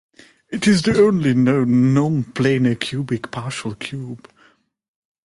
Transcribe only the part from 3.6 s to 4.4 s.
cube.